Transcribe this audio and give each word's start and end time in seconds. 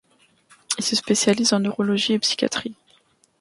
Il 0.79 0.83
se 0.83 0.95
spécialise 0.95 1.53
en 1.53 1.59
neurologie 1.59 2.13
et 2.13 2.17
psychiatrie. 2.19 2.73